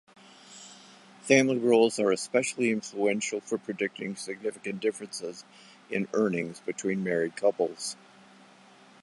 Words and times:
Family 1.21 1.59
roles 1.59 1.99
are 1.99 2.11
especially 2.11 2.71
influential 2.71 3.39
for 3.39 3.59
predicting 3.59 4.15
significant 4.15 4.79
differences 4.79 5.45
in 5.91 6.07
earnings 6.11 6.59
between 6.59 7.03
married 7.03 7.35
couples. 7.35 7.95